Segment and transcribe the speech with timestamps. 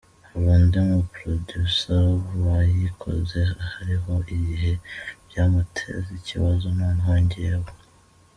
[0.29, 2.03] hari undi mu producer
[2.45, 3.39] wayikoze
[3.71, 4.71] hariho igihe
[5.27, 7.69] byamuteza ikibazo, noneho njyewe.